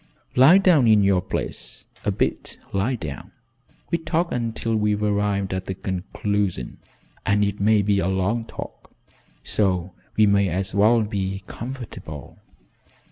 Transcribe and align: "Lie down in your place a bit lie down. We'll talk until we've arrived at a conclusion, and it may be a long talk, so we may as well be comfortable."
"Lie 0.35 0.57
down 0.57 0.87
in 0.87 1.03
your 1.03 1.21
place 1.21 1.85
a 2.03 2.09
bit 2.11 2.57
lie 2.73 2.95
down. 2.95 3.31
We'll 3.91 4.01
talk 4.03 4.31
until 4.31 4.75
we've 4.75 5.03
arrived 5.03 5.53
at 5.53 5.69
a 5.69 5.75
conclusion, 5.75 6.79
and 7.23 7.45
it 7.45 7.59
may 7.59 7.83
be 7.83 7.99
a 7.99 8.07
long 8.07 8.45
talk, 8.45 8.91
so 9.43 9.93
we 10.17 10.25
may 10.25 10.49
as 10.49 10.73
well 10.73 11.03
be 11.03 11.43
comfortable." 11.45 12.39